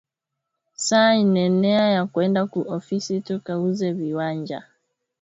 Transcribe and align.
Saa 0.75 1.13
inenea 1.23 1.83
ya 1.95 2.03
kwenda 2.11 2.41
ku 2.51 2.59
ofisi 2.75 3.15
tuka 3.27 3.53
uze 3.67 3.91
viwanja 3.97 4.59